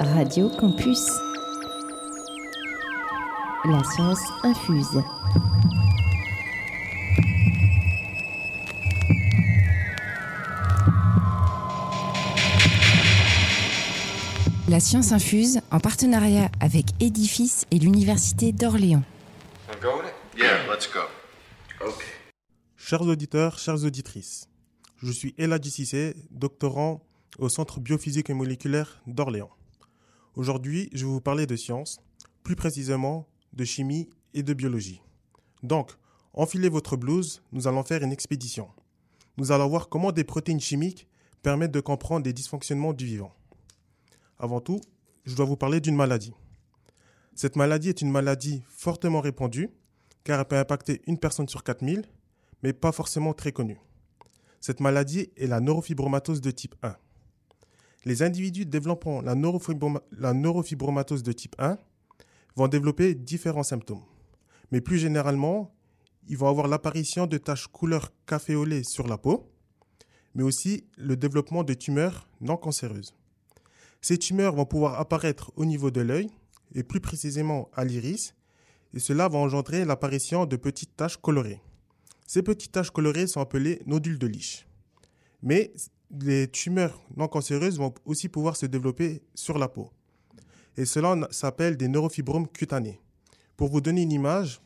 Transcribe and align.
Radio 0.00 0.48
Campus. 0.48 1.08
La 3.64 3.82
science 3.82 4.20
infuse. 4.44 5.02
La 14.68 14.80
science 14.80 15.12
infuse 15.12 15.60
en 15.70 15.80
partenariat 15.80 16.50
avec 16.60 16.86
Edifice 17.00 17.66
et 17.70 17.78
l'Université 17.78 18.52
d'Orléans. 18.52 19.02
Yeah, 20.36 20.72
let's 20.72 20.88
go. 20.92 21.00
Chers 22.76 23.02
auditeurs, 23.02 23.58
chères 23.58 23.84
auditrices, 23.84 24.48
je 25.02 25.10
suis 25.10 25.34
Eladji 25.38 25.70
Cissé, 25.70 26.14
doctorant 26.30 27.02
au 27.38 27.48
Centre 27.48 27.80
biophysique 27.80 28.30
et 28.30 28.34
moléculaire 28.34 29.02
d'Orléans. 29.06 29.50
Aujourd'hui, 30.38 30.88
je 30.92 31.04
vais 31.04 31.10
vous 31.10 31.20
parler 31.20 31.46
de 31.46 31.56
sciences, 31.56 31.98
plus 32.44 32.54
précisément 32.54 33.26
de 33.54 33.64
chimie 33.64 34.08
et 34.34 34.44
de 34.44 34.54
biologie. 34.54 35.02
Donc, 35.64 35.90
enfilez 36.32 36.68
votre 36.68 36.96
blouse, 36.96 37.42
nous 37.50 37.66
allons 37.66 37.82
faire 37.82 38.04
une 38.04 38.12
expédition. 38.12 38.68
Nous 39.36 39.50
allons 39.50 39.66
voir 39.66 39.88
comment 39.88 40.12
des 40.12 40.22
protéines 40.22 40.60
chimiques 40.60 41.08
permettent 41.42 41.72
de 41.72 41.80
comprendre 41.80 42.22
des 42.22 42.32
dysfonctionnements 42.32 42.92
du 42.92 43.04
vivant. 43.04 43.34
Avant 44.38 44.60
tout, 44.60 44.80
je 45.24 45.34
dois 45.34 45.44
vous 45.44 45.56
parler 45.56 45.80
d'une 45.80 45.96
maladie. 45.96 46.34
Cette 47.34 47.56
maladie 47.56 47.88
est 47.88 48.00
une 48.00 48.12
maladie 48.12 48.62
fortement 48.68 49.20
répandue, 49.20 49.70
car 50.22 50.38
elle 50.38 50.46
peut 50.46 50.56
impacter 50.56 51.02
une 51.08 51.18
personne 51.18 51.48
sur 51.48 51.64
4000, 51.64 52.04
mais 52.62 52.72
pas 52.72 52.92
forcément 52.92 53.34
très 53.34 53.50
connue. 53.50 53.80
Cette 54.60 54.78
maladie 54.78 55.32
est 55.36 55.48
la 55.48 55.58
neurofibromatose 55.58 56.40
de 56.40 56.52
type 56.52 56.76
1. 56.84 56.94
Les 58.04 58.22
individus 58.22 58.66
développant 58.66 59.20
la, 59.20 59.34
neurofibroma- 59.34 60.02
la 60.12 60.32
neurofibromatose 60.32 61.22
de 61.22 61.32
type 61.32 61.56
1 61.58 61.78
vont 62.56 62.68
développer 62.68 63.14
différents 63.14 63.62
symptômes. 63.62 64.02
Mais 64.70 64.80
plus 64.80 64.98
généralement, 64.98 65.74
ils 66.28 66.36
vont 66.36 66.48
avoir 66.48 66.68
l'apparition 66.68 67.26
de 67.26 67.38
taches 67.38 67.68
couleur 67.68 68.12
café 68.26 68.54
au 68.54 68.64
lait 68.64 68.82
sur 68.84 69.08
la 69.08 69.18
peau, 69.18 69.50
mais 70.34 70.42
aussi 70.42 70.84
le 70.96 71.16
développement 71.16 71.64
de 71.64 71.74
tumeurs 71.74 72.28
non 72.40 72.56
cancéreuses. 72.56 73.14
Ces 74.00 74.18
tumeurs 74.18 74.54
vont 74.54 74.66
pouvoir 74.66 75.00
apparaître 75.00 75.50
au 75.56 75.64
niveau 75.64 75.90
de 75.90 76.00
l'œil, 76.00 76.30
et 76.74 76.82
plus 76.82 77.00
précisément 77.00 77.70
à 77.74 77.84
l'iris, 77.84 78.34
et 78.94 79.00
cela 79.00 79.28
va 79.28 79.38
engendrer 79.38 79.84
l'apparition 79.84 80.46
de 80.46 80.56
petites 80.56 80.96
taches 80.96 81.16
colorées. 81.16 81.60
Ces 82.26 82.42
petites 82.42 82.72
taches 82.72 82.90
colorées 82.90 83.26
sont 83.26 83.40
appelées 83.40 83.80
nodules 83.86 84.18
de 84.18 84.26
Lich. 84.26 84.66
Mais 85.42 85.72
les 86.10 86.48
tumeurs 86.48 87.00
non 87.16 87.28
cancéreuses 87.28 87.78
vont 87.78 87.94
aussi 88.04 88.28
pouvoir 88.28 88.56
se 88.56 88.66
développer 88.66 89.22
sur 89.34 89.58
la 89.58 89.68
peau. 89.68 89.90
Et 90.76 90.84
cela 90.84 91.16
s'appelle 91.30 91.76
des 91.76 91.88
neurofibromes 91.88 92.48
cutanés. 92.48 93.00
Pour 93.56 93.68
vous 93.68 93.80
donner 93.80 94.02
une 94.02 94.12
image, 94.12 94.60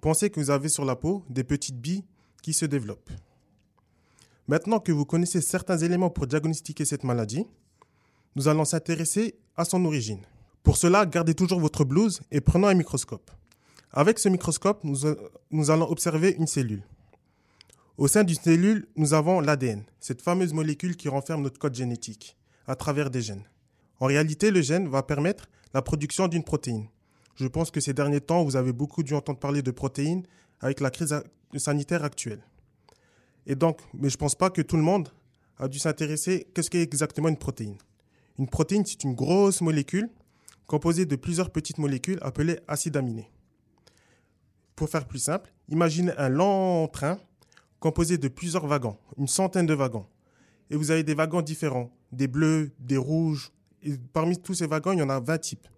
pensez 0.00 0.30
que 0.30 0.38
vous 0.38 0.50
avez 0.50 0.68
sur 0.68 0.84
la 0.84 0.96
peau 0.96 1.24
des 1.28 1.44
petites 1.44 1.80
billes 1.80 2.04
qui 2.42 2.52
se 2.52 2.66
développent. 2.66 3.10
Maintenant 4.46 4.80
que 4.80 4.92
vous 4.92 5.04
connaissez 5.04 5.40
certains 5.40 5.78
éléments 5.78 6.10
pour 6.10 6.26
diagnostiquer 6.26 6.84
cette 6.84 7.04
maladie, 7.04 7.46
nous 8.36 8.48
allons 8.48 8.64
s'intéresser 8.64 9.34
à 9.56 9.64
son 9.64 9.84
origine. 9.84 10.20
Pour 10.62 10.76
cela, 10.76 11.06
gardez 11.06 11.34
toujours 11.34 11.60
votre 11.60 11.84
blouse 11.84 12.20
et 12.30 12.40
prenons 12.40 12.68
un 12.68 12.74
microscope. 12.74 13.30
Avec 13.90 14.18
ce 14.18 14.28
microscope, 14.28 14.84
nous, 14.84 14.98
nous 15.50 15.70
allons 15.70 15.90
observer 15.90 16.36
une 16.38 16.46
cellule. 16.46 16.82
Au 17.98 18.06
sein 18.06 18.22
d'une 18.22 18.36
cellule, 18.36 18.86
nous 18.94 19.12
avons 19.12 19.40
l'ADN, 19.40 19.82
cette 19.98 20.22
fameuse 20.22 20.52
molécule 20.52 20.96
qui 20.96 21.08
renferme 21.08 21.42
notre 21.42 21.58
code 21.58 21.74
génétique 21.74 22.36
à 22.68 22.76
travers 22.76 23.10
des 23.10 23.20
gènes. 23.20 23.42
En 23.98 24.06
réalité, 24.06 24.52
le 24.52 24.62
gène 24.62 24.86
va 24.86 25.02
permettre 25.02 25.48
la 25.74 25.82
production 25.82 26.28
d'une 26.28 26.44
protéine. 26.44 26.86
Je 27.34 27.48
pense 27.48 27.72
que 27.72 27.80
ces 27.80 27.94
derniers 27.94 28.20
temps, 28.20 28.44
vous 28.44 28.54
avez 28.54 28.72
beaucoup 28.72 29.02
dû 29.02 29.14
entendre 29.14 29.40
parler 29.40 29.62
de 29.62 29.72
protéines 29.72 30.22
avec 30.60 30.78
la 30.78 30.92
crise 30.92 31.12
sanitaire 31.56 32.04
actuelle. 32.04 32.40
Et 33.46 33.56
donc, 33.56 33.80
mais 33.94 34.10
je 34.10 34.14
ne 34.14 34.20
pense 34.20 34.36
pas 34.36 34.50
que 34.50 34.62
tout 34.62 34.76
le 34.76 34.84
monde 34.84 35.08
a 35.58 35.66
dû 35.66 35.80
s'intéresser 35.80 36.46
qu'est-ce 36.54 36.70
qu'est 36.70 36.82
exactement 36.82 37.28
une 37.28 37.36
protéine. 37.36 37.78
Une 38.38 38.46
protéine, 38.46 38.86
c'est 38.86 39.02
une 39.02 39.16
grosse 39.16 39.60
molécule 39.60 40.08
composée 40.68 41.04
de 41.04 41.16
plusieurs 41.16 41.50
petites 41.50 41.78
molécules 41.78 42.20
appelées 42.22 42.60
acides 42.68 42.96
aminés. 42.96 43.28
Pour 44.76 44.88
faire 44.88 45.08
plus 45.08 45.18
simple, 45.18 45.52
imaginez 45.68 46.12
un 46.16 46.28
lent 46.28 46.86
train 46.86 47.18
composé 47.80 48.18
de 48.18 48.28
plusieurs 48.28 48.66
wagons, 48.66 48.96
une 49.16 49.28
centaine 49.28 49.66
de 49.66 49.74
wagons. 49.74 50.06
Et 50.70 50.76
vous 50.76 50.90
avez 50.90 51.02
des 51.02 51.14
wagons 51.14 51.42
différents, 51.42 51.90
des 52.12 52.28
bleus, 52.28 52.72
des 52.78 52.96
rouges. 52.96 53.50
Et 53.82 53.96
parmi 54.12 54.38
tous 54.38 54.54
ces 54.54 54.66
wagons, 54.66 54.92
il 54.92 54.98
y 54.98 55.02
en 55.02 55.08
a 55.08 55.20
20 55.20 55.38
types. 55.38 55.68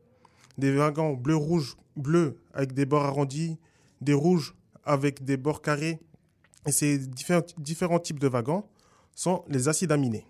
Des 0.59 0.75
wagons 0.75 1.15
bleu, 1.15 1.37
rouge, 1.37 1.77
bleu 1.97 2.41
avec 2.53 2.73
des 2.73 2.87
bords 2.87 3.05
arrondis, 3.05 3.59
des 4.01 4.15
rouges 4.15 4.55
avec 4.85 5.25
des 5.25 5.37
bords 5.37 5.63
carrés. 5.63 6.01
Et 6.67 6.73
ces 6.73 6.99
différents, 6.99 7.99
types 8.01 8.19
de 8.19 8.29
wagons 8.29 8.65
sont 9.15 9.45
les 9.49 9.69
acides 9.69 9.93
aminés. 9.93 10.27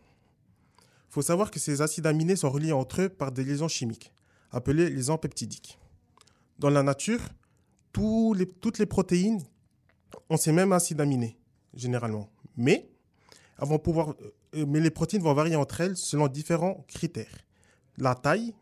Il 1.09 1.13
faut 1.13 1.23
savoir 1.23 1.51
que 1.51 1.59
ces 1.59 1.83
acides 1.83 2.07
aminés 2.07 2.37
sont 2.37 2.51
reliés 2.51 2.73
entre 2.73 3.03
eux 3.03 3.09
par 3.09 3.33
des 3.33 3.43
liaisons 3.43 3.67
chimiques, 3.67 4.13
appelées 4.53 4.91
liaisons 4.91 5.19
peptidiques. 5.19 5.79
Dans 6.59 6.71
la 6.71 6.83
nature, 6.83 7.21
toutes 7.93 8.79
les 8.79 8.87
protéines 8.87 9.43
ont 10.29 10.37
ces 10.37 10.53
mêmes 10.53 10.73
acides 10.73 11.01
aminés, 11.01 11.40
généralement. 11.75 12.29
Mais, 12.57 12.89
pouvoir, 13.83 14.15
euh, 14.55 14.67
mais 14.67 14.81
les 14.81 14.91
protéines 14.91 15.23
vont 15.23 15.35
varier 15.35 15.57
entre 15.57 15.81
elles 15.81 15.97
selon 15.97 16.29
différents 16.29 16.85
critères. 16.89 17.45
La 17.99 18.15
taille, 18.15 18.55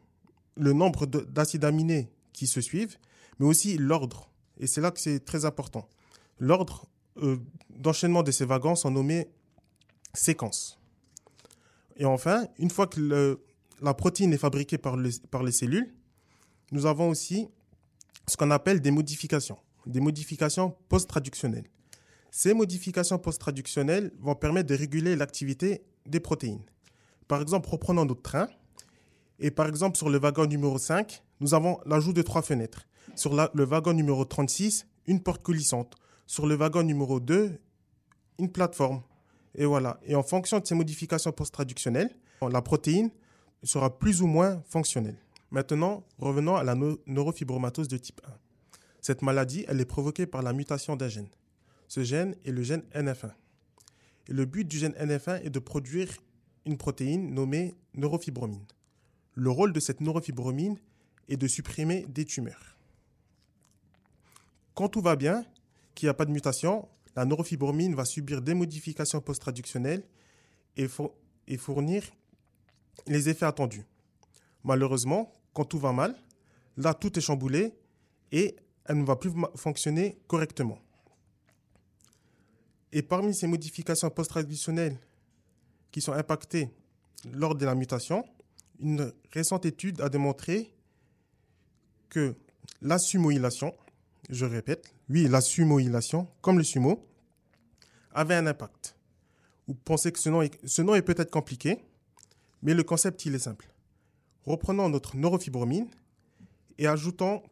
le 0.56 0.72
nombre 0.72 1.06
de- 1.06 1.20
d'acides 1.20 1.64
aminés 1.64 2.10
qui 2.32 2.46
se 2.46 2.60
suivent, 2.60 2.98
mais 3.38 3.46
aussi 3.46 3.78
l'ordre. 3.78 4.30
Et 4.58 4.66
c'est 4.66 4.80
là 4.80 4.90
que 4.90 5.00
c'est 5.00 5.24
très 5.24 5.44
important. 5.44 5.88
L'ordre 6.38 6.86
euh, 7.22 7.36
d'enchaînement 7.70 8.22
de 8.22 8.30
ces 8.30 8.44
wagons 8.44 8.76
sont 8.76 8.90
nommés 8.90 9.28
séquences. 10.14 10.78
Et 11.96 12.04
enfin, 12.04 12.46
une 12.58 12.70
fois 12.70 12.86
que 12.86 13.40
la 13.80 13.94
protéine 13.94 14.32
est 14.32 14.38
fabriquée 14.38 14.78
par 14.78 14.96
les 14.96 15.52
cellules, 15.52 15.92
nous 16.70 16.86
avons 16.86 17.08
aussi 17.08 17.48
ce 18.28 18.36
qu'on 18.36 18.50
appelle 18.50 18.80
des 18.80 18.90
modifications, 18.90 19.58
des 19.86 20.00
modifications 20.00 20.76
post-traductionnelles. 20.88 21.68
Ces 22.30 22.54
modifications 22.54 23.18
post-traductionnelles 23.18 24.12
vont 24.20 24.34
permettre 24.34 24.68
de 24.68 24.74
réguler 24.74 25.16
l'activité 25.16 25.82
des 26.06 26.20
protéines. 26.20 26.62
Par 27.26 27.40
exemple, 27.40 27.68
reprenons 27.68 28.04
notre 28.04 28.22
train. 28.22 28.48
Et 29.38 29.50
par 29.50 29.66
exemple, 29.66 29.96
sur 29.96 30.10
le 30.10 30.18
wagon 30.18 30.46
numéro 30.46 30.78
5, 30.78 31.22
nous 31.40 31.54
avons 31.54 31.78
l'ajout 31.86 32.12
de 32.12 32.22
trois 32.22 32.42
fenêtres. 32.42 32.86
Sur 33.14 33.34
le 33.34 33.64
wagon 33.64 33.92
numéro 33.92 34.24
36, 34.24 34.86
une 35.06 35.22
porte 35.22 35.42
coulissante. 35.42 35.94
Sur 36.26 36.46
le 36.46 36.54
wagon 36.54 36.82
numéro 36.82 37.20
2, 37.20 37.58
une 38.38 38.50
plateforme. 38.52 39.02
Et 39.54 39.64
voilà. 39.64 39.98
Et 40.04 40.14
en 40.14 40.22
fonction 40.22 40.58
de 40.60 40.66
ces 40.66 40.74
modifications 40.74 41.32
post-traductionnelles, 41.32 42.10
la 42.42 42.62
protéine 42.62 43.10
sera 43.62 43.98
plus 43.98 44.22
ou 44.22 44.26
moins 44.26 44.62
fonctionnelle. 44.68 45.16
Maintenant, 45.50 46.04
revenons 46.18 46.56
à 46.56 46.62
la 46.62 46.74
neu- 46.74 47.00
neurofibromatose 47.06 47.88
de 47.88 47.96
type 47.96 48.20
1. 48.26 48.30
Cette 49.00 49.22
maladie, 49.22 49.64
elle 49.68 49.80
est 49.80 49.84
provoquée 49.86 50.26
par 50.26 50.42
la 50.42 50.52
mutation 50.52 50.94
d'un 50.96 51.08
gène. 51.08 51.28
Ce 51.88 52.04
gène 52.04 52.36
est 52.44 52.50
le 52.52 52.62
gène 52.62 52.82
NF1. 52.94 53.32
Et 54.28 54.32
le 54.32 54.44
but 54.44 54.66
du 54.66 54.78
gène 54.78 54.92
NF1 54.92 55.42
est 55.42 55.50
de 55.50 55.58
produire 55.58 56.08
une 56.66 56.76
protéine 56.76 57.32
nommée 57.34 57.74
neurofibromine. 57.94 58.66
Le 59.34 59.50
rôle 59.50 59.72
de 59.72 59.80
cette 59.80 60.00
neurofibromine 60.00 60.78
est 61.28 61.36
de 61.36 61.46
supprimer 61.46 62.04
des 62.08 62.24
tumeurs. 62.24 62.76
Quand 64.74 64.88
tout 64.88 65.00
va 65.00 65.16
bien, 65.16 65.44
qu'il 65.94 66.06
n'y 66.06 66.10
a 66.10 66.14
pas 66.14 66.24
de 66.26 66.30
mutation, 66.30 66.88
la 67.16 67.24
neurofibromine 67.24 67.94
va 67.94 68.04
subir 68.04 68.42
des 68.42 68.54
modifications 68.54 69.20
post-traductionnelles 69.20 70.04
et, 70.76 70.86
four- 70.88 71.14
et 71.46 71.56
fournir 71.56 72.04
les 73.06 73.28
effets 73.28 73.46
attendus. 73.46 73.84
Malheureusement, 74.62 75.32
quand 75.54 75.64
tout 75.64 75.78
va 75.78 75.92
mal, 75.92 76.14
là 76.76 76.94
tout 76.94 77.18
est 77.18 77.22
chamboulé 77.22 77.72
et 78.30 78.56
elle 78.84 78.98
ne 78.98 79.04
va 79.04 79.16
plus 79.16 79.30
fonctionner 79.56 80.18
correctement. 80.26 80.78
Et 82.92 83.02
parmi 83.02 83.34
ces 83.34 83.46
modifications 83.46 84.10
post-traductionnelles 84.10 84.98
qui 85.90 86.00
sont 86.00 86.12
impactées 86.12 86.70
lors 87.32 87.54
de 87.54 87.64
la 87.64 87.74
mutation, 87.74 88.24
une 88.80 89.12
récente 89.32 89.66
étude 89.66 90.00
a 90.00 90.08
démontré 90.08 90.72
que 92.08 92.34
la 92.80 92.98
sumoylation, 92.98 93.74
je 94.30 94.44
répète, 94.44 94.94
oui, 95.10 95.28
la 95.28 95.40
sumoylation, 95.40 96.28
comme 96.40 96.58
le 96.58 96.64
sumo, 96.64 97.04
avait 98.12 98.34
un 98.34 98.46
impact. 98.46 98.96
Vous 99.66 99.74
pensez 99.74 100.12
que 100.12 100.18
ce 100.18 100.28
nom 100.28 100.42
est, 100.42 100.58
ce 100.66 100.82
nom 100.82 100.94
est 100.94 101.02
peut-être 101.02 101.30
compliqué, 101.30 101.84
mais 102.62 102.74
le 102.74 102.82
concept, 102.82 103.24
il 103.26 103.34
est 103.34 103.40
simple. 103.40 103.70
Reprenons 104.44 104.88
notre 104.88 105.16
neurofibromine 105.16 105.88
et 106.78 106.86
ajoutons 106.86 107.42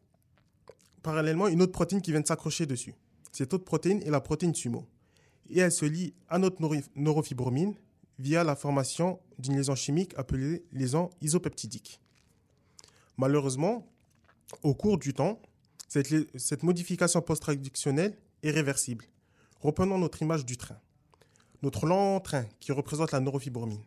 parallèlement 1.03 1.49
une 1.49 1.63
autre 1.63 1.73
protéine 1.73 2.01
qui 2.01 2.11
vient 2.11 2.21
de 2.21 2.27
s'accrocher 2.27 2.67
dessus. 2.67 2.95
Cette 3.33 3.53
autre 3.53 3.65
protéine 3.65 4.03
est 4.03 4.11
la 4.11 4.21
protéine 4.21 4.55
sumo. 4.55 4.87
Et 5.51 5.61
elle 5.61 5.73
se 5.73 5.85
lie 5.85 6.15
à 6.29 6.39
notre 6.39 6.61
neuro- 6.61 6.75
neurofibromine 6.95 7.75
via 8.19 8.45
la 8.45 8.57
formation 8.57 9.21
d'une 9.39 9.57
liaison 9.57 9.75
chimique 9.75 10.13
appelée 10.17 10.65
liaison 10.73 11.11
isopeptidique. 11.21 12.01
Malheureusement, 13.17 13.87
au 14.63 14.75
cours 14.75 14.99
du 14.99 15.13
temps, 15.15 15.41
cette, 15.89 16.63
modification 16.63 17.23
post-traductionnelle 17.23 18.17
est 18.43 18.51
réversible. 18.51 19.05
Reprenons 19.61 19.99
notre 19.99 20.23
image 20.23 20.45
du 20.45 20.57
train. 20.57 20.79
Notre 21.63 21.87
lent 21.87 22.21
train 22.21 22.45
qui 22.61 22.73
représente 22.73 23.13
la 23.13 23.21
neurofibromine. 23.21 23.83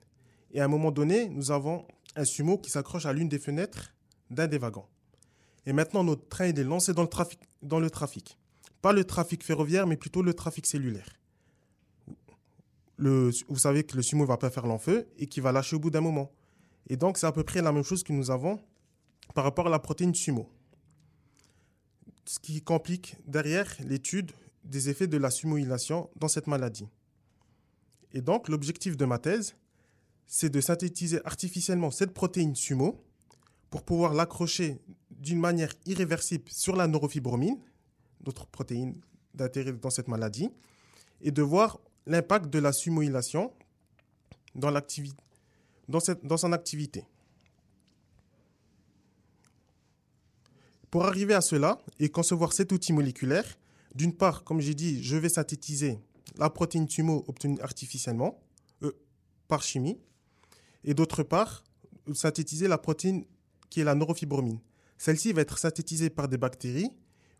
Et 0.51 0.61
à 0.61 0.65
un 0.65 0.67
moment 0.67 0.91
donné, 0.91 1.29
nous 1.29 1.51
avons 1.51 1.85
un 2.15 2.25
sumo 2.25 2.57
qui 2.57 2.71
s'accroche 2.71 3.05
à 3.05 3.13
l'une 3.13 3.29
des 3.29 3.37
fenêtres 3.37 3.93
d'un 4.31 4.47
des 4.47 4.57
wagons. 4.57 4.85
Et 5.65 5.73
maintenant, 5.73 6.03
notre 6.03 6.27
train 6.27 6.45
est 6.45 6.63
lancé 6.63 6.93
dans 6.93 7.03
le, 7.03 7.09
trafic, 7.09 7.39
dans 7.61 7.79
le 7.79 7.89
trafic. 7.89 8.37
Pas 8.81 8.93
le 8.93 9.03
trafic 9.03 9.43
ferroviaire, 9.43 9.85
mais 9.85 9.97
plutôt 9.97 10.23
le 10.23 10.33
trafic 10.33 10.65
cellulaire. 10.65 11.18
Vous 12.99 13.57
savez 13.57 13.83
que 13.83 13.95
le 13.95 14.01
sumo 14.01 14.25
va 14.25 14.37
pas 14.37 14.49
faire 14.49 14.67
l'enfeu 14.67 15.07
et 15.17 15.27
qu'il 15.27 15.41
va 15.41 15.51
lâcher 15.51 15.75
au 15.75 15.79
bout 15.79 15.89
d'un 15.89 16.01
moment. 16.01 16.31
Et 16.89 16.97
donc, 16.97 17.17
c'est 17.17 17.27
à 17.27 17.31
peu 17.31 17.43
près 17.43 17.61
la 17.61 17.71
même 17.71 17.83
chose 17.83 18.03
que 18.03 18.11
nous 18.11 18.29
avons 18.29 18.59
par 19.33 19.43
rapport 19.43 19.67
à 19.67 19.69
la 19.69 19.79
protéine 19.79 20.13
sumo. 20.13 20.49
Ce 22.25 22.39
qui 22.39 22.61
complique 22.61 23.15
derrière 23.25 23.73
l'étude 23.85 24.31
des 24.63 24.89
effets 24.89 25.07
de 25.07 25.17
la 25.17 25.31
sumoylation 25.31 26.09
dans 26.15 26.27
cette 26.27 26.47
maladie. 26.47 26.87
Et 28.11 28.21
donc, 28.21 28.49
l'objectif 28.49 28.97
de 28.97 29.05
ma 29.05 29.17
thèse, 29.17 29.55
c'est 30.25 30.49
de 30.49 30.61
synthétiser 30.61 31.25
artificiellement 31.25 31.91
cette 31.91 32.13
protéine 32.13 32.55
sumo 32.55 33.03
pour 33.69 33.83
pouvoir 33.83 34.13
l'accrocher 34.13 34.79
d'une 35.11 35.39
manière 35.39 35.73
irréversible 35.85 36.45
sur 36.49 36.75
la 36.75 36.87
neurofibromine, 36.87 37.57
notre 38.25 38.45
protéine 38.47 38.99
d'intérêt 39.33 39.73
dans 39.73 39.89
cette 39.89 40.07
maladie, 40.07 40.49
et 41.21 41.31
de 41.31 41.41
voir 41.41 41.79
l'impact 42.09 42.49
de 42.49 42.59
la 42.59 42.73
sumoylation 42.73 43.53
dans, 44.55 44.71
son 46.37 46.53
activité. 46.53 47.05
Pour 50.89 51.05
arriver 51.05 51.35
à 51.35 51.41
cela 51.41 51.79
et 51.99 52.09
concevoir 52.09 52.51
cet 52.51 52.71
outil 52.71 52.93
moléculaire, 52.93 53.45
d'une 53.93 54.13
part, 54.13 54.43
comme 54.43 54.59
j'ai 54.59 54.73
dit, 54.73 55.03
je 55.03 55.17
vais 55.17 55.29
synthétiser 55.29 55.99
la 56.37 56.49
protéine 56.49 56.89
sumo 56.89 57.23
obtenue 57.27 57.59
artificiellement 57.61 58.39
euh, 58.81 58.91
par 59.47 59.61
chimie, 59.61 59.99
et 60.83 60.95
d'autre 60.95 61.21
part, 61.21 61.63
synthétiser 62.13 62.67
la 62.67 62.79
protéine 62.79 63.23
qui 63.69 63.81
est 63.81 63.83
la 63.83 63.93
neurofibromine. 63.93 64.59
Celle-ci 64.97 65.31
va 65.31 65.41
être 65.41 65.59
synthétisée 65.59 66.09
par 66.09 66.27
des 66.27 66.37
bactéries 66.37 66.89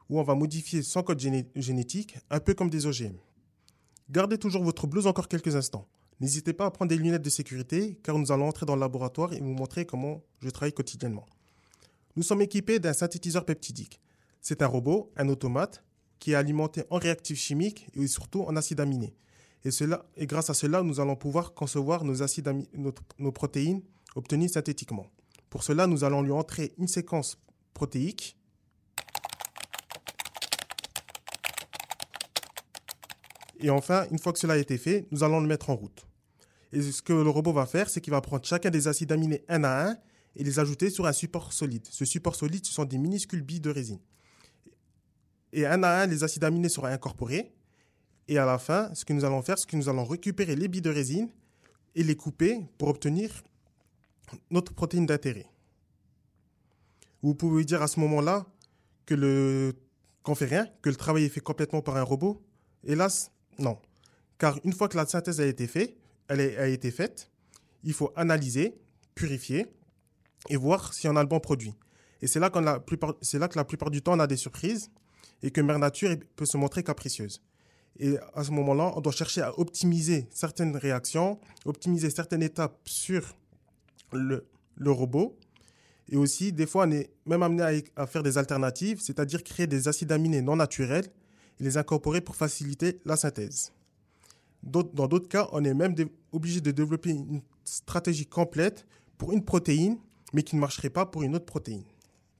où 0.10 0.19
on 0.19 0.24
va 0.24 0.36
modifier 0.36 0.83
son 0.83 1.01
code 1.01 1.19
génétique, 1.56 2.18
un 2.30 2.39
peu 2.39 2.54
comme 2.54 2.69
des 2.69 2.86
OGM. 2.86 3.16
Gardez 4.09 4.38
toujours 4.38 4.63
votre 4.63 4.88
blouse 4.88 5.07
encore 5.07 5.27
quelques 5.27 5.56
instants. 5.56 5.88
N'hésitez 6.19 6.53
pas 6.53 6.65
à 6.65 6.71
prendre 6.71 6.89
des 6.89 6.97
lunettes 6.97 7.21
de 7.21 7.29
sécurité 7.29 8.00
car 8.03 8.17
nous 8.17 8.31
allons 8.31 8.47
entrer 8.47 8.65
dans 8.65 8.75
le 8.75 8.81
laboratoire 8.81 9.33
et 9.33 9.39
vous 9.39 9.53
montrer 9.53 9.85
comment 9.85 10.23
je 10.41 10.50
travaille 10.50 10.73
quotidiennement. 10.73 11.25
Nous 12.15 12.23
sommes 12.23 12.41
équipés 12.41 12.79
d'un 12.79 12.94
synthétiseur 12.94 13.45
peptidique. 13.45 14.01
C'est 14.41 14.61
un 14.61 14.67
robot, 14.67 15.11
un 15.15 15.29
automate, 15.29 15.83
qui 16.17 16.31
est 16.31 16.35
alimenté 16.35 16.83
en 16.89 16.97
réactifs 16.97 17.39
chimiques 17.39 17.88
et 17.94 18.07
surtout 18.07 18.41
en 18.41 18.56
acides 18.56 18.79
aminés. 18.79 19.15
Et, 19.63 19.71
cela, 19.71 20.06
et 20.17 20.25
grâce 20.25 20.50
à 20.50 20.53
cela, 20.53 20.81
nous 20.81 21.00
allons 21.00 21.15
pouvoir 21.15 21.53
concevoir 21.53 22.03
nos, 22.03 22.15
nos 23.19 23.31
protéines 23.31 23.81
obtenues 24.15 24.50
synthétiquement. 24.50 25.07
Pour 25.50 25.63
cela, 25.63 25.88
nous 25.88 26.03
allons 26.03 26.21
lui 26.21 26.31
entrer 26.31 26.73
une 26.77 26.88
séquence 26.88 27.38
protéique. 27.73 28.38
Et 33.59 33.69
enfin, 33.69 34.06
une 34.11 34.19
fois 34.19 34.33
que 34.33 34.39
cela 34.39 34.53
a 34.53 34.57
été 34.57 34.77
fait, 34.77 35.07
nous 35.11 35.23
allons 35.23 35.41
le 35.41 35.47
mettre 35.47 35.69
en 35.69 35.75
route. 35.75 36.07
Et 36.71 36.81
ce 36.81 37.01
que 37.01 37.13
le 37.13 37.29
robot 37.29 37.51
va 37.51 37.65
faire, 37.65 37.89
c'est 37.89 38.01
qu'il 38.01 38.11
va 38.11 38.21
prendre 38.21 38.45
chacun 38.45 38.69
des 38.69 38.88
acides 38.88 39.11
aminés 39.11 39.44
un 39.47 39.63
à 39.63 39.89
un 39.89 39.97
et 40.35 40.44
les 40.44 40.59
ajouter 40.59 40.89
sur 40.89 41.06
un 41.06 41.13
support 41.13 41.51
solide. 41.51 41.85
Ce 41.89 42.06
support 42.06 42.35
solide, 42.35 42.65
ce 42.65 42.71
sont 42.71 42.85
des 42.85 42.97
minuscules 42.97 43.41
billes 43.41 43.59
de 43.59 43.71
résine. 43.71 44.00
Et 45.51 45.65
un 45.65 45.83
à 45.83 46.03
un, 46.03 46.06
les 46.06 46.23
acides 46.23 46.44
aminés 46.44 46.69
seront 46.69 46.88
incorporés. 46.88 47.51
Et 48.27 48.38
à 48.38 48.45
la 48.45 48.59
fin, 48.59 48.94
ce 48.94 49.03
que 49.03 49.13
nous 49.13 49.25
allons 49.25 49.41
faire, 49.41 49.57
c'est 49.57 49.67
que 49.67 49.75
nous 49.75 49.89
allons 49.89 50.06
récupérer 50.06 50.56
les 50.56 50.67
billes 50.67 50.81
de 50.81 50.91
résine 50.91 51.29
et 51.95 52.03
les 52.03 52.15
couper 52.15 52.59
pour 52.77 52.89
obtenir 52.89 53.44
notre 54.51 54.73
protéine 54.73 55.07
d'intérêt. 55.07 55.47
Vous 57.23 57.33
pouvez 57.33 57.65
dire 57.65 57.81
à 57.81 57.88
ce 57.88 58.00
moment-là 58.00 58.45
que 59.06 59.15
le 59.15 59.73
qu'on 60.21 60.35
fait 60.35 60.45
rien, 60.45 60.67
que 60.81 60.89
le 60.89 60.95
travail 60.95 61.23
est 61.23 61.29
fait 61.29 61.39
complètement 61.39 61.81
par 61.81 61.97
un 61.97 62.03
robot. 62.03 62.45
Hélas, 62.83 63.31
non. 63.59 63.77
Car 64.38 64.59
une 64.63 64.73
fois 64.73 64.88
que 64.88 64.97
la 64.97 65.06
synthèse 65.06 65.41
a 65.41 65.45
été 65.45 65.67
faite, 65.67 65.95
elle 66.27 66.41
a 66.41 66.67
été 66.67 66.91
faite, 66.91 67.29
il 67.83 67.94
faut 67.94 68.11
analyser, 68.15 68.75
purifier 69.15 69.67
et 70.50 70.56
voir 70.56 70.94
si 70.94 71.07
on 71.07 71.15
a 71.15 71.21
le 71.21 71.27
bon 71.27 71.39
produit. 71.39 71.73
Et 72.21 72.27
c'est 72.27 72.39
là, 72.39 72.51
c'est 73.21 73.39
là 73.39 73.47
que 73.47 73.57
la 73.57 73.65
plupart 73.65 73.89
du 73.89 74.01
temps, 74.01 74.13
on 74.13 74.19
a 74.19 74.27
des 74.27 74.38
surprises 74.38 74.91
et 75.41 75.51
que 75.51 75.61
Mère 75.61 75.79
Nature 75.79 76.15
peut 76.35 76.45
se 76.45 76.57
montrer 76.57 76.83
capricieuse. 76.83 77.41
Et 77.97 78.17
à 78.33 78.44
ce 78.44 78.51
moment-là, 78.51 78.94
on 78.95 79.01
doit 79.01 79.11
chercher 79.11 79.41
à 79.41 79.57
optimiser 79.57 80.27
certaines 80.31 80.75
réactions, 80.77 81.39
optimiser 81.65 82.09
certaines 82.09 82.44
étapes 82.44 82.79
sur 82.85 83.35
le, 84.13 84.45
le 84.75 84.91
robot. 84.91 85.38
Et 86.09 86.15
aussi, 86.15 86.51
des 86.51 86.65
fois, 86.65 86.85
on 86.88 86.91
est 86.91 87.09
même 87.25 87.44
amené 87.44 87.83
à, 87.95 88.07
faire 88.07 88.23
des 88.23 88.38
alternatives, 88.38 89.00
c'est-à-dire 89.01 89.44
créer 89.44 89.67
des 89.67 89.88
acides 89.88 90.11
aminés 90.11 90.41
non 90.41 90.56
naturels 90.56 91.06
les 91.59 91.77
incorporer 91.77 92.21
pour 92.21 92.35
faciliter 92.35 93.00
la 93.06 93.15
synthèse. 93.17 93.71
Dans 94.63 94.83
d'autres 94.83 95.29
cas, 95.29 95.47
on 95.51 95.63
est 95.63 95.73
même 95.73 95.95
obligé 96.31 96.61
de 96.61 96.71
développer 96.71 97.11
une 97.11 97.41
stratégie 97.63 98.25
complète 98.25 98.85
pour 99.17 99.31
une 99.31 99.44
protéine, 99.44 99.97
mais 100.33 100.44
qui 100.44 100.56
ne 100.56 100.61
marcherait 100.61 100.89
pas 100.89 101.06
pour 101.06 101.23
une 101.23 101.35
autre 101.35 101.45
protéine. 101.45 101.83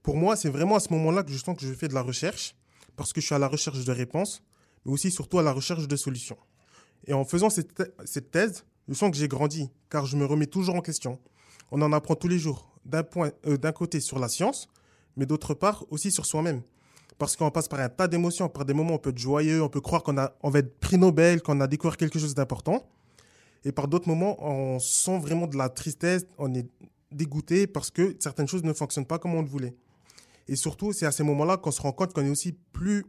Pour 0.04 0.16
moi, 0.16 0.36
c'est 0.36 0.50
vraiment 0.50 0.76
à 0.76 0.80
ce 0.80 0.92
moment-là 0.94 1.24
que 1.24 1.32
je 1.32 1.38
sens 1.38 1.58
que 1.58 1.66
je 1.66 1.74
fais 1.74 1.88
de 1.88 1.94
la 1.94 2.02
recherche, 2.02 2.56
parce 2.96 3.14
que 3.14 3.22
je 3.22 3.26
suis 3.26 3.36
à 3.36 3.40
la 3.40 3.48
recherche 3.48 3.84
de 3.86 3.92
réponses, 3.92 4.44
mais 4.86 4.92
aussi 4.92 5.12
surtout 5.12 5.40
à 5.40 5.44
la 5.44 5.54
recherche 5.54 5.88
de 5.88 5.96
solutions. 5.96 6.38
Et 7.08 7.14
en 7.14 7.24
faisant 7.24 7.50
cette, 7.50 8.32
thèse, 8.32 8.66
je 8.88 8.94
sens 8.94 9.12
que 9.12 9.18
j'ai 9.18 9.28
grandi, 9.28 9.70
car 9.90 10.06
je 10.06 10.18
me 10.18 10.26
remets 10.26 10.48
toujours 10.48 10.76
en 10.76 10.82
question 10.82 11.20
on 11.72 11.82
en 11.82 11.94
apprend 11.94 12.16
tous 12.16 12.28
les 12.28 12.40
jours, 12.40 12.68
d'un 12.86 13.04
euh, 13.46 13.72
côté 13.72 14.00
sur 14.00 14.20
la 14.20 14.28
science, 14.28 14.68
mais 15.16 15.26
d'autre 15.26 15.54
part 15.54 15.86
aussi 15.90 16.12
sur 16.12 16.26
soi-même. 16.26 16.62
Parce 17.20 17.36
qu'on 17.36 17.52
passe 17.52 17.68
par 17.68 17.82
un 17.82 17.90
tas 17.90 18.08
d'émotions, 18.08 18.48
par 18.48 18.64
des 18.66 18.74
moments 18.74 18.96
on 18.96 18.98
peut 18.98 19.10
être 19.10 19.18
joyeux, 19.20 19.62
on 19.62 19.68
peut 19.68 19.82
croire 19.82 20.02
qu'on 20.02 20.16
on 20.42 20.50
va 20.50 20.60
être 20.60 20.80
prix 20.80 20.98
Nobel, 20.98 21.42
qu'on 21.42 21.60
a 21.60 21.68
découvert 21.68 21.98
quelque 21.98 22.18
chose 22.18 22.34
d'important. 22.34 22.90
Et 23.66 23.74
par 23.74 23.90
d'autres 23.90 24.08
moments, 24.08 24.42
on 24.42 24.80
sent 24.80 25.20
vraiment 25.20 25.46
de 25.46 25.58
la 25.58 25.68
tristesse, 25.68 26.26
on 26.38 26.54
est 26.56 26.66
dégoûté 27.12 27.68
parce 27.68 27.92
que 27.92 28.16
certaines 28.20 28.48
choses 28.48 28.64
ne 28.64 28.72
fonctionnent 28.72 29.06
pas 29.06 29.20
comme 29.20 29.36
on 29.36 29.42
le 29.42 29.50
voulait. 29.50 29.76
Et 30.48 30.56
surtout, 30.56 30.94
c'est 30.94 31.06
à 31.06 31.12
ces 31.12 31.24
moments-là 31.24 31.58
qu'on 31.58 31.72
se 31.72 31.82
rend 31.82 31.92
compte 31.92 32.14
qu'on 32.14 32.26
est 32.26 32.30
aussi 32.30 32.54
plus, 32.72 33.06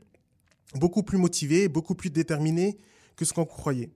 beaucoup 0.75 1.05
plus 1.05 1.17
motivé, 1.17 1.69
beaucoup 1.69 1.95
plus 1.95 2.11
déterminé 2.11 2.77
que 3.15 3.25
ce 3.25 3.33
qu'on 3.33 3.47
croyait. 3.47 3.91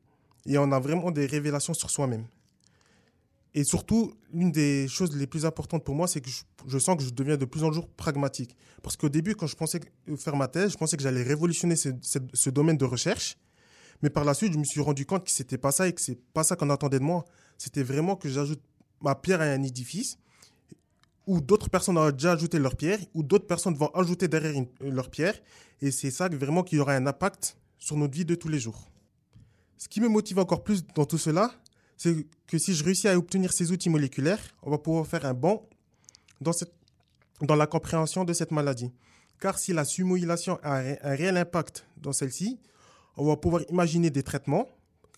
Et 0.47 0.59
on 0.59 0.71
a 0.71 0.79
vraiment 0.79 1.11
des 1.11 1.27
révélations 1.27 1.75
sur 1.75 1.91
soi-même. 1.91 2.25
Et 3.57 3.63
surtout, 3.63 4.13
l'une 4.33 4.51
des 4.51 4.89
choses 4.89 5.17
les 5.17 5.29
plus 5.29 5.47
importantes 5.47 5.85
pour 5.85 5.95
moi, 5.95 6.09
c'est 6.09 6.21
que 6.21 6.29
je, 6.67 6.79
sens 6.79 6.97
que 6.97 7.05
je 7.05 7.11
deviens 7.11 7.37
de 7.37 7.45
plus 7.45 7.63
en 7.63 7.71
plus 7.71 7.83
pragmatique. 7.97 8.57
Parce 8.83 8.97
qu'au 8.97 9.09
début, 9.09 9.37
quand 9.37 9.47
je 9.47 9.55
pensais 9.55 9.81
faire 10.17 10.35
ma 10.35 10.49
thèse, 10.49 10.73
je 10.73 10.77
pensais 10.77 10.97
que 10.97 11.03
j'allais 11.05 11.23
révolutionner 11.23 11.77
ce, 11.77 12.51
domaine 12.51 12.77
de 12.77 12.85
recherche. 12.85 13.39
Mais 14.03 14.11
par 14.11 14.25
la 14.25 14.35
suite, 14.35 14.53
je 14.53 14.59
me 14.59 14.65
suis 14.65 14.81
rendu 14.81 15.07
compte 15.07 15.25
que 15.25 15.31
c'était 15.31 15.57
pas 15.57 15.71
ça 15.71 15.87
et 15.87 15.93
que 15.93 16.01
c'est 16.01 16.21
pas 16.33 16.43
ça 16.43 16.57
qu'on 16.57 16.69
attendait 16.69 16.99
de 16.99 17.05
moi. 17.05 17.25
C'était 17.57 17.85
vraiment 17.85 18.17
que 18.17 18.29
j'ajoute 18.29 18.61
ma 19.01 19.15
pierre 19.15 19.41
à 19.41 19.45
un 19.45 19.63
édifice 19.63 20.19
où 21.27 21.41
d'autres 21.41 21.71
personnes 21.71 21.97
ont 21.97 22.11
déjà 22.11 22.33
ajouté 22.33 22.59
leur 22.59 22.77
pierre, 22.77 22.99
où 23.15 23.23
d'autres 23.23 23.47
personnes 23.47 23.75
vont 23.75 23.89
ajouter 23.95 24.29
derrière 24.29 24.65
leur 24.81 25.11
pierre. 25.11 25.41
Et 25.81 25.91
c'est 25.91 26.11
ça 26.11 26.29
vraiment 26.29 26.63
qui 26.63 26.79
aura 26.79 26.95
un 26.95 27.07
impact 27.07 27.57
sur 27.79 27.97
notre 27.97 28.15
vie 28.15 28.25
de 28.25 28.35
tous 28.35 28.49
les 28.49 28.59
jours. 28.59 28.91
Ce 29.79 29.89
qui 29.89 30.01
me 30.01 30.09
motive 30.09 30.39
encore 30.39 30.65
plus 30.65 30.85
dans 30.95 31.05
tout 31.05 31.19
cela, 31.19 31.53
c'est 31.97 32.27
que 32.47 32.59
si 32.59 32.75
je 32.75 32.85
réussis 32.85 33.09
à 33.09 33.17
obtenir 33.17 33.53
ces 33.53 33.73
outils 33.73 33.91
moléculaires, 33.91 34.41
on 34.63 34.71
va 34.71 34.79
pouvoir 34.79 35.07
faire 35.07 35.25
un 35.25 35.35
bond 35.35 35.63
dans, 36.41 37.55
la 37.55 37.67
compréhension 37.67 38.25
de 38.25 38.33
cette 38.33 38.51
maladie. 38.51 38.93
Car 39.41 39.59
si 39.59 39.73
la 39.73 39.85
sumoylation 39.85 40.59
a 40.63 40.79
un 40.79 41.15
réel 41.17 41.37
impact 41.37 41.87
dans 41.97 42.13
celle-ci, 42.13 42.59
on 43.17 43.25
va 43.25 43.37
pouvoir 43.37 43.63
imaginer 43.71 44.11
des 44.11 44.23
traitements, 44.23 44.69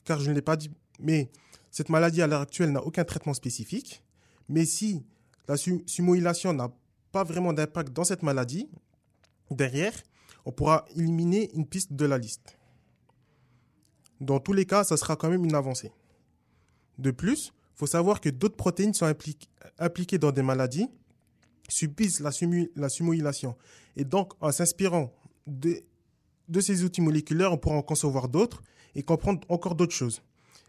car 0.04 0.20
je 0.20 0.30
ne 0.30 0.34
l'ai 0.34 0.42
pas 0.42 0.56
dit, 0.56 0.70
mais 0.98 1.30
cette 1.70 1.88
maladie 1.88 2.22
à 2.22 2.26
l'heure 2.26 2.42
actuelle 2.42 2.72
n'a 2.72 2.82
aucun 2.82 3.04
traitement 3.04 3.34
spécifique. 3.34 4.02
Mais 4.48 4.64
si 4.64 5.04
la 5.48 5.56
sumoylation 5.56 6.52
n'a 6.52 6.70
pas 7.12 7.24
vraiment 7.24 7.52
d'impact 7.52 7.92
dans 7.92 8.04
cette 8.04 8.22
maladie, 8.22 8.68
derrière, 9.50 9.92
on 10.44 10.52
pourra 10.52 10.84
éliminer 10.94 11.50
une 11.54 11.66
piste 11.66 11.92
de 11.92 12.06
la 12.06 12.18
liste. 12.18 12.56
Dans 14.20 14.40
tous 14.40 14.52
les 14.52 14.64
cas, 14.64 14.84
ça 14.84 14.96
sera 14.96 15.16
quand 15.16 15.28
même 15.28 15.44
une 15.44 15.54
avancée. 15.54 15.92
De 16.98 17.10
plus, 17.10 17.52
il 17.74 17.78
faut 17.78 17.86
savoir 17.86 18.20
que 18.20 18.28
d'autres 18.28 18.56
protéines 18.56 18.94
sont 18.94 19.12
impliquées 19.78 20.18
dans 20.18 20.32
des 20.32 20.42
maladies, 20.42 20.88
subissent 21.68 22.20
la, 22.20 22.30
la 22.76 22.88
sumoylation. 22.88 23.56
Et 23.96 24.04
donc, 24.04 24.32
en 24.40 24.52
s'inspirant 24.52 25.12
de, 25.46 25.82
ces 26.60 26.84
outils 26.84 27.00
moléculaires, 27.00 27.52
on 27.52 27.58
pourra 27.58 27.76
en 27.76 27.82
concevoir 27.82 28.28
d'autres 28.28 28.62
et 28.94 29.02
comprendre 29.02 29.40
encore 29.48 29.74
d'autres 29.74 29.94
choses. 29.94 30.22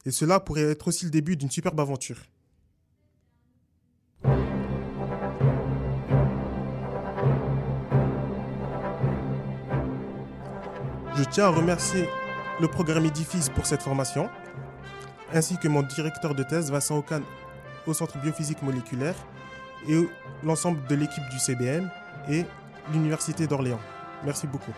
Et 0.06 0.12
cela 0.12 0.40
pourrait 0.40 0.64
être 0.64 0.88
aussi 0.88 1.06
le 1.06 1.12
début 1.12 1.36
d'une 1.38 1.52
superbe 1.52 1.80
aventure. 1.80 2.22
Je 11.16 11.24
tiens 11.32 11.46
à 11.46 11.50
remercier 11.50 12.08
le 12.62 12.68
programme 12.68 13.06
Edifice 13.06 13.50
pour 13.50 13.66
cette 13.66 13.82
formation 13.82 14.30
ainsi 15.34 15.58
que 15.58 15.68
mon 15.68 15.84
directeur 15.84 16.36
de 16.36 16.44
thèse, 16.44 16.72
Vincent 16.72 16.98
Ocan, 16.98 17.22
au 17.86 17.94
Centre 17.94 18.18
biophysique 18.18 18.62
moléculaire, 18.62 19.16
et 19.88 20.08
l'ensemble 20.44 20.86
de 20.88 20.96
l'équipe 20.96 21.28
du 21.30 21.40
CBM 21.40 21.90
et 22.30 22.46
l'Université 22.92 23.48
d'Orléans. 23.48 23.80
Merci 24.26 24.48
beaucoup. 24.48 24.74